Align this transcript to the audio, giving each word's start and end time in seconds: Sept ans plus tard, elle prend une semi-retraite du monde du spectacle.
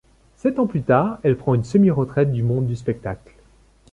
Sept 0.35 0.57
ans 0.57 0.65
plus 0.65 0.81
tard, 0.81 1.19
elle 1.21 1.37
prend 1.37 1.53
une 1.53 1.63
semi-retraite 1.63 2.31
du 2.31 2.41
monde 2.41 2.65
du 2.65 2.75
spectacle. 2.75 3.35